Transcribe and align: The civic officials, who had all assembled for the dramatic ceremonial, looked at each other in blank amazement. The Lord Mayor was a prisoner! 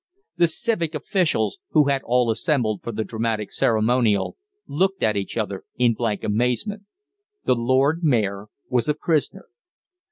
The 0.37 0.47
civic 0.47 0.95
officials, 0.95 1.59
who 1.73 1.89
had 1.89 2.01
all 2.03 2.31
assembled 2.31 2.81
for 2.81 2.91
the 2.91 3.03
dramatic 3.03 3.51
ceremonial, 3.51 4.35
looked 4.65 5.03
at 5.03 5.15
each 5.15 5.37
other 5.37 5.63
in 5.77 5.93
blank 5.93 6.23
amazement. 6.23 6.85
The 7.45 7.53
Lord 7.53 7.99
Mayor 8.03 8.47
was 8.67 8.89
a 8.89 8.95
prisoner! 8.95 9.49